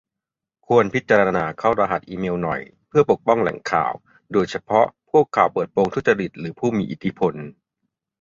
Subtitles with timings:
[0.67, 3.91] ควรพิจารณาเข้ารหัสอีเมลหน่อย เพื่อปกป้องแหล่งข่าว
[4.31, 7.35] โดยเฉพาะพวกข่าวเปิดโปงทุจริตหรือผู้มีอิทธิพล